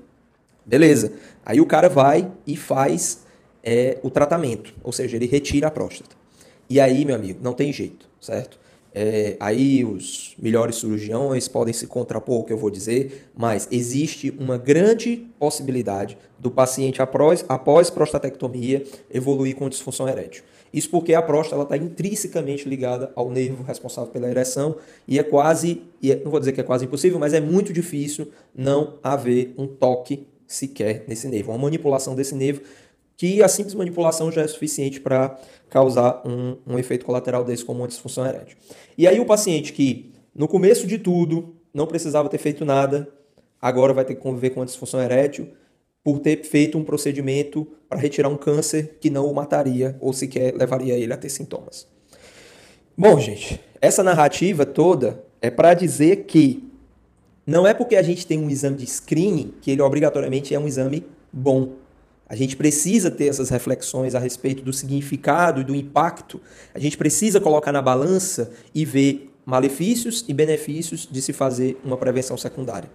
Beleza. 0.64 1.12
Aí 1.44 1.60
o 1.60 1.66
cara 1.66 1.88
vai 1.88 2.30
e 2.46 2.56
faz 2.56 3.24
é, 3.62 3.98
o 4.02 4.10
tratamento, 4.10 4.74
ou 4.82 4.92
seja, 4.92 5.16
ele 5.16 5.26
retira 5.26 5.68
a 5.68 5.70
próstata. 5.70 6.14
E 6.68 6.80
aí, 6.80 7.04
meu 7.04 7.16
amigo, 7.16 7.40
não 7.42 7.52
tem 7.52 7.72
jeito, 7.72 8.08
certo? 8.20 8.58
É, 8.94 9.36
aí 9.40 9.84
os 9.84 10.34
melhores 10.38 10.76
cirurgiões 10.76 11.48
podem 11.48 11.72
se 11.72 11.86
contrapor 11.86 12.40
o 12.40 12.44
que 12.44 12.52
eu 12.52 12.58
vou 12.58 12.70
dizer, 12.70 13.30
mas 13.34 13.66
existe 13.70 14.34
uma 14.38 14.58
grande 14.58 15.26
possibilidade 15.38 16.18
do 16.38 16.50
paciente 16.50 17.00
após, 17.00 17.44
após 17.48 17.88
prostatectomia 17.88 18.84
evoluir 19.10 19.56
com 19.56 19.68
disfunção 19.68 20.08
erétil. 20.08 20.42
Isso 20.72 20.88
porque 20.90 21.14
a 21.14 21.22
próstata 21.22 21.62
está 21.62 21.76
intrinsecamente 21.76 22.68
ligada 22.68 23.12
ao 23.14 23.30
nervo 23.30 23.62
responsável 23.62 24.10
pela 24.10 24.28
ereção 24.28 24.76
e 25.06 25.18
é 25.18 25.22
quase, 25.22 25.82
e 26.00 26.12
é, 26.12 26.16
não 26.16 26.30
vou 26.30 26.40
dizer 26.40 26.52
que 26.52 26.60
é 26.60 26.64
quase 26.64 26.84
impossível, 26.84 27.18
mas 27.18 27.34
é 27.34 27.40
muito 27.40 27.72
difícil 27.72 28.28
não 28.54 28.98
haver 29.02 29.54
um 29.58 29.66
toque 29.66 30.26
sequer 30.46 31.04
nesse 31.06 31.28
nervo, 31.28 31.52
uma 31.52 31.58
manipulação 31.58 32.14
desse 32.14 32.34
nervo, 32.34 32.62
que 33.16 33.42
a 33.42 33.48
simples 33.48 33.74
manipulação 33.74 34.30
já 34.32 34.42
é 34.42 34.46
suficiente 34.46 35.00
para 35.00 35.38
causar 35.68 36.22
um, 36.26 36.56
um 36.66 36.78
efeito 36.78 37.04
colateral 37.04 37.44
desse 37.44 37.64
como 37.64 37.80
uma 37.80 37.88
disfunção 37.88 38.26
erétil. 38.26 38.56
E 38.96 39.06
aí 39.06 39.20
o 39.20 39.26
paciente 39.26 39.72
que 39.72 40.12
no 40.34 40.48
começo 40.48 40.86
de 40.86 40.98
tudo 40.98 41.54
não 41.72 41.86
precisava 41.86 42.28
ter 42.28 42.38
feito 42.38 42.64
nada, 42.64 43.08
agora 43.60 43.92
vai 43.92 44.04
ter 44.04 44.14
que 44.14 44.20
conviver 44.20 44.50
com 44.50 44.60
uma 44.60 44.66
disfunção 44.66 45.00
erétil, 45.00 45.48
por 46.04 46.18
ter 46.18 46.42
feito 46.44 46.76
um 46.76 46.84
procedimento 46.84 47.66
para 47.88 47.98
retirar 47.98 48.28
um 48.28 48.36
câncer 48.36 48.96
que 49.00 49.08
não 49.08 49.26
o 49.26 49.34
mataria 49.34 49.96
ou 50.00 50.12
sequer 50.12 50.54
levaria 50.54 50.94
ele 50.94 51.12
a 51.12 51.16
ter 51.16 51.28
sintomas. 51.28 51.86
Bom, 52.96 53.18
gente, 53.20 53.60
essa 53.80 54.02
narrativa 54.02 54.66
toda 54.66 55.24
é 55.40 55.50
para 55.50 55.74
dizer 55.74 56.24
que 56.24 56.68
não 57.46 57.66
é 57.66 57.72
porque 57.72 57.96
a 57.96 58.02
gente 58.02 58.26
tem 58.26 58.38
um 58.38 58.50
exame 58.50 58.76
de 58.76 58.86
screening 58.86 59.54
que 59.60 59.70
ele 59.70 59.82
obrigatoriamente 59.82 60.54
é 60.54 60.58
um 60.58 60.66
exame 60.66 61.04
bom. 61.32 61.74
A 62.32 62.34
gente 62.34 62.56
precisa 62.56 63.10
ter 63.10 63.26
essas 63.26 63.50
reflexões 63.50 64.14
a 64.14 64.18
respeito 64.18 64.62
do 64.62 64.72
significado 64.72 65.60
e 65.60 65.64
do 65.64 65.74
impacto. 65.74 66.40
A 66.72 66.78
gente 66.78 66.96
precisa 66.96 67.38
colocar 67.38 67.72
na 67.72 67.82
balança 67.82 68.50
e 68.74 68.86
ver 68.86 69.30
malefícios 69.44 70.24
e 70.26 70.32
benefícios 70.32 71.06
de 71.06 71.20
se 71.20 71.34
fazer 71.34 71.78
uma 71.84 71.98
prevenção 71.98 72.38
secundária. 72.38 72.88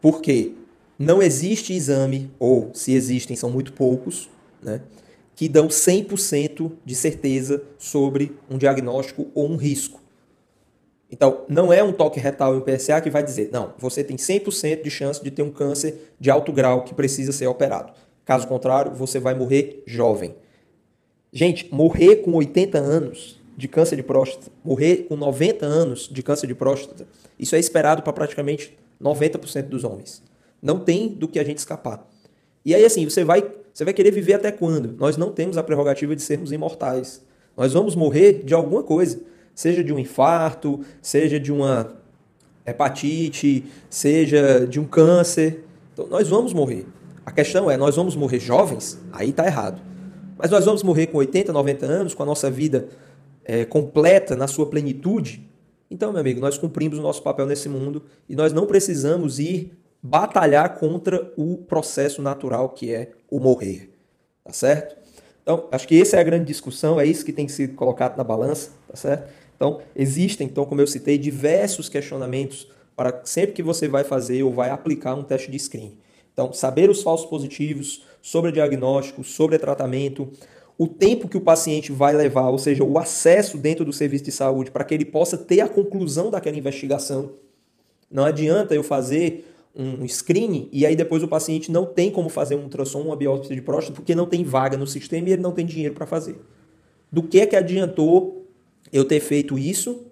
Por 0.00 0.22
quê? 0.22 0.52
Não 0.98 1.22
existe 1.22 1.74
exame, 1.74 2.30
ou 2.38 2.70
se 2.72 2.94
existem, 2.94 3.36
são 3.36 3.50
muito 3.50 3.74
poucos, 3.74 4.30
né, 4.62 4.80
que 5.34 5.50
dão 5.50 5.68
100% 5.68 6.72
de 6.82 6.94
certeza 6.94 7.62
sobre 7.78 8.34
um 8.48 8.56
diagnóstico 8.56 9.26
ou 9.34 9.50
um 9.50 9.56
risco. 9.56 10.00
Então, 11.10 11.44
não 11.46 11.70
é 11.70 11.84
um 11.84 11.92
toque 11.92 12.18
retal 12.18 12.54
e 12.54 12.56
um 12.56 12.62
PSA 12.62 13.02
que 13.02 13.10
vai 13.10 13.22
dizer, 13.22 13.50
não, 13.52 13.74
você 13.78 14.02
tem 14.02 14.16
100% 14.16 14.82
de 14.82 14.90
chance 14.90 15.22
de 15.22 15.30
ter 15.30 15.42
um 15.42 15.50
câncer 15.50 16.14
de 16.18 16.30
alto 16.30 16.50
grau 16.52 16.84
que 16.84 16.94
precisa 16.94 17.32
ser 17.32 17.48
operado. 17.48 17.92
Caso 18.26 18.46
contrário, 18.48 18.92
você 18.92 19.20
vai 19.20 19.34
morrer 19.34 19.84
jovem. 19.86 20.34
Gente, 21.32 21.72
morrer 21.72 22.16
com 22.16 22.32
80 22.32 22.76
anos 22.76 23.40
de 23.56 23.68
câncer 23.68 23.96
de 23.96 24.02
próstata, 24.02 24.50
morrer 24.64 25.06
com 25.08 25.16
90 25.16 25.64
anos 25.64 26.08
de 26.10 26.22
câncer 26.22 26.48
de 26.48 26.54
próstata, 26.54 27.06
isso 27.38 27.54
é 27.54 27.58
esperado 27.58 28.02
para 28.02 28.12
praticamente 28.12 28.76
90% 29.00 29.68
dos 29.68 29.84
homens. 29.84 30.22
Não 30.60 30.80
tem 30.80 31.08
do 31.08 31.28
que 31.28 31.38
a 31.38 31.44
gente 31.44 31.58
escapar. 31.58 32.04
E 32.64 32.74
aí, 32.74 32.84
assim, 32.84 33.08
você 33.08 33.22
vai, 33.22 33.48
você 33.72 33.84
vai 33.84 33.94
querer 33.94 34.10
viver 34.10 34.34
até 34.34 34.50
quando? 34.50 34.96
Nós 34.98 35.16
não 35.16 35.30
temos 35.30 35.56
a 35.56 35.62
prerrogativa 35.62 36.16
de 36.16 36.22
sermos 36.22 36.50
imortais. 36.50 37.24
Nós 37.56 37.72
vamos 37.72 37.94
morrer 37.94 38.42
de 38.44 38.54
alguma 38.54 38.82
coisa. 38.82 39.20
Seja 39.54 39.84
de 39.84 39.92
um 39.92 39.98
infarto, 39.98 40.80
seja 41.00 41.38
de 41.38 41.52
uma 41.52 41.96
hepatite, 42.66 43.64
seja 43.88 44.66
de 44.66 44.80
um 44.80 44.84
câncer. 44.84 45.64
Então, 45.92 46.08
nós 46.08 46.28
vamos 46.28 46.52
morrer. 46.52 46.86
A 47.26 47.32
questão 47.32 47.68
é, 47.68 47.76
nós 47.76 47.96
vamos 47.96 48.14
morrer 48.14 48.38
jovens? 48.38 49.00
Aí 49.12 49.30
está 49.30 49.44
errado. 49.44 49.82
Mas 50.38 50.48
nós 50.48 50.64
vamos 50.64 50.84
morrer 50.84 51.08
com 51.08 51.18
80, 51.18 51.52
90 51.52 51.84
anos, 51.84 52.14
com 52.14 52.22
a 52.22 52.26
nossa 52.26 52.48
vida 52.48 52.88
é, 53.44 53.64
completa, 53.64 54.36
na 54.36 54.46
sua 54.46 54.66
plenitude? 54.66 55.44
Então, 55.90 56.12
meu 56.12 56.20
amigo, 56.20 56.40
nós 56.40 56.56
cumprimos 56.56 56.98
o 57.00 57.02
nosso 57.02 57.22
papel 57.24 57.44
nesse 57.44 57.68
mundo 57.68 58.04
e 58.28 58.36
nós 58.36 58.52
não 58.52 58.64
precisamos 58.64 59.40
ir 59.40 59.76
batalhar 60.00 60.78
contra 60.78 61.32
o 61.36 61.56
processo 61.56 62.22
natural 62.22 62.68
que 62.68 62.94
é 62.94 63.10
o 63.28 63.40
morrer. 63.40 63.90
Tá 64.44 64.52
certo? 64.52 64.96
Então, 65.42 65.66
acho 65.72 65.88
que 65.88 66.00
essa 66.00 66.16
é 66.16 66.20
a 66.20 66.24
grande 66.24 66.44
discussão, 66.44 67.00
é 67.00 67.06
isso 67.06 67.24
que 67.24 67.32
tem 67.32 67.48
sido 67.48 67.74
colocado 67.74 68.16
na 68.16 68.22
balança, 68.22 68.70
tá 68.88 68.96
certo? 68.96 69.32
Então, 69.56 69.80
existem, 69.96 70.46
então, 70.46 70.64
como 70.64 70.80
eu 70.80 70.86
citei, 70.86 71.18
diversos 71.18 71.88
questionamentos 71.88 72.68
para 72.94 73.20
sempre 73.24 73.52
que 73.52 73.62
você 73.62 73.88
vai 73.88 74.04
fazer 74.04 74.42
ou 74.44 74.52
vai 74.52 74.70
aplicar 74.70 75.14
um 75.14 75.24
teste 75.24 75.50
de 75.50 75.58
screening. 75.58 76.05
Então, 76.36 76.52
saber 76.52 76.90
os 76.90 77.02
falsos 77.02 77.26
positivos, 77.30 78.04
sobre 78.20 78.52
diagnóstico, 78.52 79.24
sobre 79.24 79.58
tratamento, 79.58 80.30
o 80.76 80.86
tempo 80.86 81.28
que 81.28 81.38
o 81.38 81.40
paciente 81.40 81.90
vai 81.90 82.12
levar, 82.12 82.50
ou 82.50 82.58
seja, 82.58 82.84
o 82.84 82.98
acesso 82.98 83.56
dentro 83.56 83.86
do 83.86 83.92
serviço 83.92 84.24
de 84.24 84.32
saúde 84.32 84.70
para 84.70 84.84
que 84.84 84.92
ele 84.92 85.06
possa 85.06 85.38
ter 85.38 85.62
a 85.62 85.68
conclusão 85.68 86.30
daquela 86.30 86.58
investigação. 86.58 87.30
Não 88.10 88.22
adianta 88.22 88.74
eu 88.74 88.82
fazer 88.82 89.50
um 89.74 90.06
screening 90.06 90.68
e 90.70 90.84
aí 90.84 90.94
depois 90.94 91.22
o 91.22 91.28
paciente 91.28 91.72
não 91.72 91.86
tem 91.86 92.10
como 92.10 92.28
fazer 92.28 92.54
um 92.54 92.64
ultrassom, 92.64 93.00
uma 93.00 93.16
biópsia 93.16 93.54
de 93.54 93.62
próstata, 93.62 93.94
porque 93.94 94.14
não 94.14 94.26
tem 94.26 94.44
vaga 94.44 94.76
no 94.76 94.86
sistema 94.86 95.30
e 95.30 95.32
ele 95.32 95.42
não 95.42 95.52
tem 95.52 95.64
dinheiro 95.64 95.94
para 95.94 96.04
fazer. 96.04 96.38
Do 97.10 97.22
que 97.22 97.40
é 97.40 97.46
que 97.46 97.56
adiantou 97.56 98.46
eu 98.92 99.06
ter 99.06 99.20
feito 99.20 99.58
isso 99.58 100.04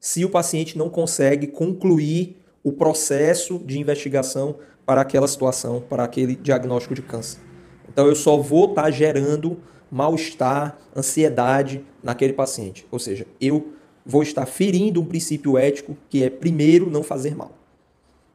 se 0.00 0.24
o 0.24 0.30
paciente 0.30 0.78
não 0.78 0.88
consegue 0.88 1.48
concluir 1.48 2.36
o 2.62 2.72
processo 2.72 3.58
de 3.58 3.78
investigação 3.78 4.56
para 4.86 5.00
aquela 5.00 5.28
situação, 5.28 5.82
para 5.86 6.04
aquele 6.04 6.34
diagnóstico 6.34 6.94
de 6.94 7.02
câncer? 7.02 7.40
Então 7.88 8.06
eu 8.06 8.14
só 8.14 8.36
vou 8.36 8.70
estar 8.70 8.84
tá 8.84 8.90
gerando 8.90 9.58
mal-estar, 9.90 10.78
ansiedade 10.94 11.84
naquele 12.02 12.32
paciente. 12.32 12.86
Ou 12.90 12.98
seja, 12.98 13.26
eu 13.40 13.72
vou 14.04 14.22
estar 14.22 14.46
ferindo 14.46 15.00
um 15.00 15.04
princípio 15.04 15.58
ético 15.58 15.96
que 16.08 16.22
é 16.22 16.30
primeiro 16.30 16.88
não 16.88 17.02
fazer 17.02 17.34
mal. 17.34 17.50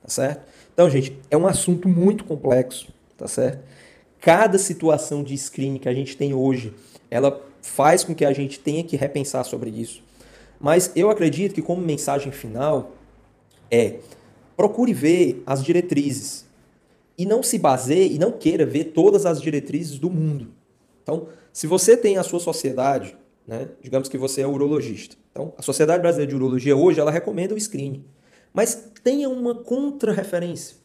Tá 0.01 0.10
certo? 0.10 0.46
Então, 0.74 0.89
gente, 0.89 1.17
é 1.29 1.38
um 1.38 1.48
assunto 1.48 1.88
muito 1.88 2.24
complexo, 2.24 2.88
tá 3.17 3.27
certo? 3.27 3.63
Cada 4.20 4.58
situação 4.58 5.24
de 5.24 5.38
screening 5.38 5.79
que 5.79 5.89
a 5.89 5.93
gente 5.93 6.17
tem 6.17 6.34
hoje, 6.34 6.74
ela 7.10 7.41
faz 7.62 8.03
com 8.03 8.15
que 8.15 8.25
a 8.25 8.34
gente 8.34 8.60
tenha 8.60 8.84
que 8.84 8.96
repensar 8.96 9.43
sobre 9.43 9.70
isso. 9.70 10.03
Mas 10.60 10.91
eu 10.96 11.10
acredito 11.10 11.53
que 11.53 11.62
como 11.62 11.81
mensagem 11.81 12.31
final 12.31 12.91
é 13.70 13.96
procure 14.62 14.94
ver 14.94 15.41
as 15.44 15.63
diretrizes 15.63 16.46
e 17.18 17.25
não 17.25 17.41
se 17.41 17.58
baseie 17.58 18.13
e 18.13 18.20
não 18.20 18.32
queira 18.32 18.63
ver 18.63 18.86
todas 18.94 19.25
as 19.25 19.41
diretrizes 19.41 19.98
do 19.98 20.08
mundo. 20.08 20.50
Então, 21.01 21.30
se 21.51 21.65
você 21.65 21.98
tem 21.98 22.20
a 22.20 22.24
sua 22.24 22.39
sociedade, 22.39 23.18
né, 23.48 23.70
digamos 23.82 24.08
que 24.08 24.20
você 24.20 24.41
é 24.41 24.48
urologista. 24.48 25.15
Então, 25.32 25.51
a 25.58 25.63
Sociedade 25.63 26.03
Brasileira 26.03 26.30
de 26.30 26.36
Urologia 26.36 26.77
hoje 26.77 27.00
ela 27.00 27.10
recomenda 27.10 27.56
o 27.56 27.60
screening. 27.60 28.06
Mas 28.53 28.91
tenha 29.03 29.27
uma 29.30 29.56
contra-referência. 29.56 30.77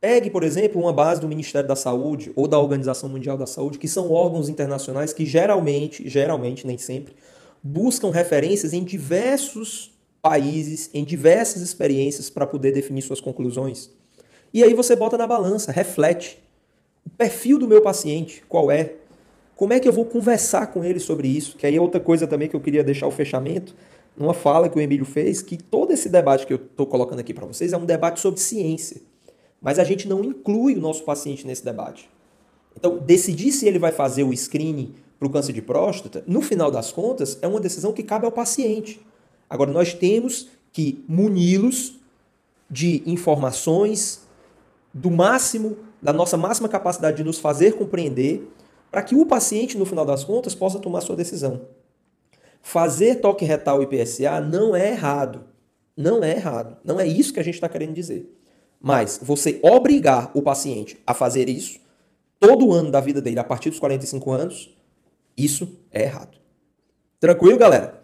Pegue, 0.00 0.28
por 0.28 0.42
exemplo, 0.42 0.82
uma 0.82 0.92
base 0.92 1.20
do 1.20 1.28
Ministério 1.28 1.68
da 1.68 1.76
Saúde 1.76 2.32
ou 2.34 2.48
da 2.48 2.58
Organização 2.58 3.08
Mundial 3.08 3.38
da 3.38 3.46
Saúde, 3.46 3.78
que 3.78 3.86
são 3.86 4.10
órgãos 4.10 4.48
internacionais 4.48 5.12
que 5.12 5.24
geralmente, 5.24 6.08
geralmente, 6.08 6.66
nem 6.66 6.76
sempre, 6.76 7.14
buscam 7.62 8.10
referências 8.10 8.72
em 8.72 8.82
diversos 8.82 9.92
países, 10.22 10.90
em 10.92 11.04
diversas 11.04 11.62
experiências 11.62 12.28
para 12.28 12.46
poder 12.46 12.72
definir 12.72 13.02
suas 13.02 13.20
conclusões. 13.20 13.90
E 14.52 14.62
aí 14.62 14.74
você 14.74 14.96
bota 14.96 15.16
na 15.16 15.26
balança, 15.26 15.72
reflete. 15.72 16.42
O 17.06 17.10
perfil 17.10 17.58
do 17.58 17.66
meu 17.66 17.80
paciente, 17.80 18.42
qual 18.48 18.70
é? 18.70 18.94
Como 19.56 19.72
é 19.72 19.80
que 19.80 19.88
eu 19.88 19.92
vou 19.92 20.04
conversar 20.04 20.68
com 20.68 20.84
ele 20.84 20.98
sobre 20.98 21.28
isso? 21.28 21.56
Que 21.56 21.66
aí 21.66 21.76
é 21.76 21.80
outra 21.80 22.00
coisa 22.00 22.26
também 22.26 22.48
que 22.48 22.56
eu 22.56 22.60
queria 22.60 22.82
deixar 22.82 23.06
o 23.06 23.10
fechamento 23.10 23.74
numa 24.16 24.34
fala 24.34 24.68
que 24.68 24.78
o 24.78 24.80
Emílio 24.80 25.04
fez, 25.04 25.40
que 25.40 25.56
todo 25.56 25.92
esse 25.92 26.08
debate 26.08 26.46
que 26.46 26.52
eu 26.52 26.56
estou 26.56 26.86
colocando 26.86 27.20
aqui 27.20 27.32
para 27.32 27.46
vocês 27.46 27.72
é 27.72 27.76
um 27.76 27.84
debate 27.84 28.20
sobre 28.20 28.40
ciência. 28.40 29.00
Mas 29.60 29.78
a 29.78 29.84
gente 29.84 30.08
não 30.08 30.24
inclui 30.24 30.74
o 30.74 30.80
nosso 30.80 31.04
paciente 31.04 31.46
nesse 31.46 31.64
debate. 31.64 32.10
Então, 32.76 32.98
decidir 32.98 33.52
se 33.52 33.66
ele 33.66 33.78
vai 33.78 33.92
fazer 33.92 34.22
o 34.22 34.34
screening 34.34 34.94
para 35.18 35.28
o 35.28 35.30
câncer 35.30 35.52
de 35.52 35.60
próstata, 35.60 36.24
no 36.26 36.40
final 36.40 36.70
das 36.70 36.90
contas, 36.92 37.38
é 37.42 37.46
uma 37.46 37.60
decisão 37.60 37.92
que 37.92 38.02
cabe 38.02 38.24
ao 38.24 38.32
paciente. 38.32 39.00
Agora, 39.50 39.72
nós 39.72 39.92
temos 39.92 40.48
que 40.72 41.04
muni-los 41.08 41.98
de 42.70 43.02
informações 43.04 44.22
do 44.94 45.10
máximo, 45.10 45.76
da 46.00 46.12
nossa 46.12 46.36
máxima 46.36 46.68
capacidade 46.68 47.16
de 47.16 47.24
nos 47.24 47.40
fazer 47.40 47.74
compreender, 47.74 48.48
para 48.90 49.02
que 49.02 49.16
o 49.16 49.26
paciente, 49.26 49.76
no 49.76 49.84
final 49.84 50.06
das 50.06 50.22
contas, 50.22 50.54
possa 50.54 50.78
tomar 50.78 51.00
sua 51.00 51.16
decisão. 51.16 51.62
Fazer 52.62 53.16
toque 53.16 53.44
retal 53.44 53.82
e 53.82 53.86
PSA 53.86 54.40
não 54.40 54.74
é 54.76 54.90
errado. 54.92 55.44
Não 55.96 56.22
é 56.22 56.32
errado. 56.32 56.76
Não 56.84 57.00
é 57.00 57.06
isso 57.06 57.32
que 57.32 57.40
a 57.40 57.42
gente 57.42 57.54
está 57.54 57.68
querendo 57.68 57.94
dizer. 57.94 58.32
Mas 58.80 59.18
você 59.22 59.58
obrigar 59.62 60.30
o 60.34 60.42
paciente 60.42 60.98
a 61.06 61.12
fazer 61.12 61.48
isso 61.48 61.80
todo 62.38 62.72
ano 62.72 62.90
da 62.90 63.00
vida 63.00 63.20
dele 63.20 63.38
a 63.38 63.44
partir 63.44 63.70
dos 63.70 63.78
45 63.78 64.30
anos, 64.30 64.70
isso 65.36 65.78
é 65.90 66.02
errado. 66.02 66.38
Tranquilo, 67.18 67.58
galera? 67.58 67.99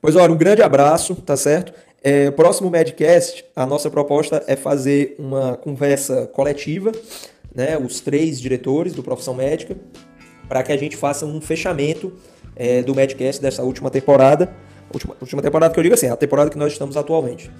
Pois 0.00 0.14
olha, 0.14 0.32
um 0.32 0.36
grande 0.36 0.62
abraço, 0.62 1.14
tá 1.16 1.36
certo? 1.36 1.72
É, 2.02 2.30
próximo 2.30 2.70
Medcast, 2.70 3.44
a 3.56 3.66
nossa 3.66 3.90
proposta 3.90 4.44
é 4.46 4.54
fazer 4.54 5.16
uma 5.18 5.56
conversa 5.56 6.28
coletiva, 6.28 6.92
né, 7.52 7.76
os 7.76 8.00
três 8.00 8.40
diretores 8.40 8.92
do 8.92 9.02
Profissão 9.02 9.34
Médica, 9.34 9.76
para 10.48 10.62
que 10.62 10.70
a 10.70 10.76
gente 10.76 10.96
faça 10.96 11.26
um 11.26 11.40
fechamento 11.40 12.12
é, 12.54 12.82
do 12.82 12.94
Madcast 12.94 13.42
dessa 13.42 13.62
última 13.64 13.90
temporada. 13.90 14.54
Última, 14.92 15.16
última 15.20 15.42
temporada 15.42 15.74
que 15.74 15.80
eu 15.80 15.82
digo 15.82 15.94
assim, 15.94 16.06
a 16.06 16.16
temporada 16.16 16.48
que 16.48 16.56
nós 16.56 16.72
estamos 16.72 16.96
atualmente. 16.96 17.50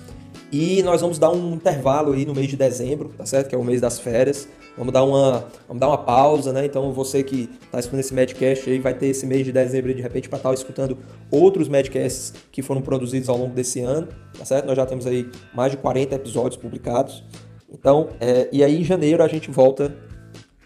E 0.51 0.83
nós 0.83 1.01
vamos 1.01 1.19
dar 1.19 1.31
um 1.31 1.55
intervalo 1.55 2.13
aí 2.13 2.25
no 2.25 2.35
mês 2.35 2.49
de 2.49 2.57
dezembro, 2.57 3.13
tá 3.17 3.27
certo? 3.27 3.49
Que 3.49 3.55
é 3.55 3.59
o 3.59 3.65
mês 3.65 3.81
das 3.81 3.99
férias. 3.99 4.49
Vamos 4.77 4.93
dar 4.93 5.05
uma, 5.05 5.45
vamos 5.67 5.81
dar 5.81 5.89
uma 5.89 5.99
pausa, 5.99 6.53
né? 6.53 6.65
Então 6.65 6.93
você 6.93 7.23
que 7.23 7.51
está 7.65 7.79
escutando 7.81 8.01
esse 8.01 8.15
Madcast 8.15 8.71
aí 8.71 8.79
vai 8.79 8.95
ter 8.95 9.09
esse 9.09 9.27
mês 9.27 9.45
de 9.45 9.53
dezembro 9.53 9.93
de 9.93 10.01
repente 10.01 10.29
para 10.29 10.39
estar 10.39 10.49
tá 10.49 10.55
escutando 10.55 10.97
outros 11.31 11.69
Madcasts 11.69 12.33
que 12.51 12.63
foram 12.63 12.81
produzidos 12.81 13.29
ao 13.29 13.37
longo 13.37 13.55
desse 13.55 13.81
ano, 13.81 14.09
tá 14.39 14.45
certo? 14.45 14.67
Nós 14.67 14.77
já 14.77 14.87
temos 14.87 15.07
aí 15.07 15.29
mais 15.55 15.73
de 15.73 15.77
40 15.79 16.15
episódios 16.15 16.57
publicados. 16.57 17.25
Então, 17.71 18.09
é, 18.19 18.49
e 18.51 18.65
aí 18.65 18.81
em 18.81 18.85
janeiro 18.85 19.23
a 19.23 19.29
gente 19.29 19.51
volta 19.51 19.95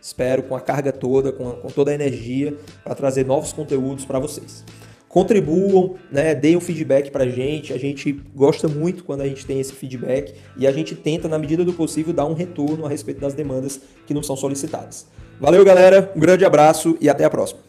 Espero 0.02 0.42
com 0.42 0.56
a 0.56 0.60
carga 0.60 0.92
toda, 0.92 1.30
com, 1.30 1.48
a, 1.48 1.52
com 1.54 1.68
toda 1.68 1.92
a 1.92 1.94
energia 1.94 2.56
para 2.82 2.92
trazer 2.92 3.24
novos 3.24 3.52
conteúdos 3.52 4.04
para 4.04 4.18
vocês. 4.18 4.64
Contribuam, 5.12 5.97
né, 6.11 6.35
deem 6.35 6.57
um 6.57 6.61
feedback 6.61 7.11
para 7.11 7.25
a 7.25 7.28
gente. 7.28 7.71
A 7.75 7.78
gente 7.78 8.11
gosta 8.35 8.66
muito 8.66 9.04
quando 9.04 9.21
a 9.21 9.28
gente 9.28 9.45
tem 9.45 9.61
esse 9.61 9.75
feedback 9.75 10.33
e 10.57 10.66
a 10.66 10.73
gente 10.73 10.95
tenta, 10.95 11.28
na 11.28 11.38
medida 11.38 11.62
do 11.66 11.75
possível, 11.75 12.14
dar 12.14 12.25
um 12.25 12.33
retorno 12.33 12.87
a 12.87 12.88
respeito 12.88 13.21
das 13.21 13.35
demandas 13.35 13.78
que 14.07 14.14
não 14.14 14.23
são 14.23 14.35
solicitadas. 14.35 15.07
Valeu, 15.38 15.62
galera. 15.66 16.11
Um 16.16 16.19
grande 16.19 16.47
abraço 16.47 16.97
e 16.99 17.11
até 17.11 17.26
a 17.26 17.31
próxima. 17.31 17.61